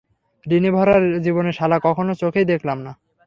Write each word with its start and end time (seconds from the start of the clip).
ঋণে 0.45 0.69
ভরা 0.71 0.95
জীবনে 1.25 1.51
শালা 1.57 1.77
কখনো 1.83 2.11
চোখেই 2.21 2.45
দেখলাম 2.51 2.77
না। 2.85 2.91